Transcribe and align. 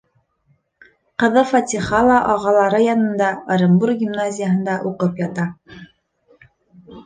Ҡыҙы 1.23 1.43
Фатиха 1.49 1.99
ла 2.07 2.15
ағалары 2.37 2.81
янында— 2.87 3.29
Ырымбур 3.59 3.95
гимназияһында 4.03 4.81
уҡып 4.93 5.25
ята. 5.27 5.49